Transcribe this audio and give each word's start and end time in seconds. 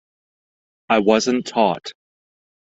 I 0.89 0.97
wasn't 0.97 1.45
taught. 1.45 1.91